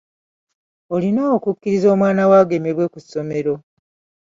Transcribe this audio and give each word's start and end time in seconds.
Olina 0.95 1.21
okukkiriza 1.35 1.87
omwana 1.95 2.23
wo 2.29 2.35
agemebwe 2.41 2.85
ku 2.93 2.99
ssomero. 3.03 3.53